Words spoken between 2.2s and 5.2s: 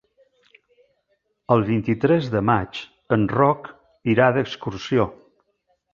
de maig en Roc irà d'excursió.